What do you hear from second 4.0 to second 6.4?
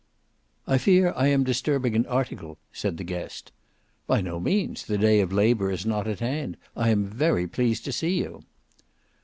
"By no means: the day of labour is not at